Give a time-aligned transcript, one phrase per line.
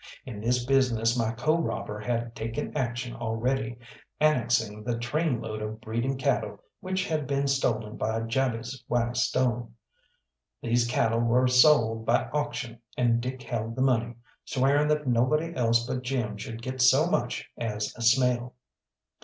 [0.25, 3.77] In this business my co robber had taken action already,
[4.19, 9.13] annexing the trainload of breeding cattle which had been stolen by Jabez Y.
[9.13, 9.75] Stone.
[10.59, 15.85] These cattle were sold by auction, and Dick held the money, swearing that nobody else
[15.85, 18.55] but Jim should get so much as a smell.